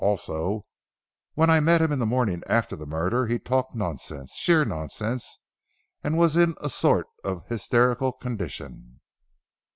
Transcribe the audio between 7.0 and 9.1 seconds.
of hysterical condition."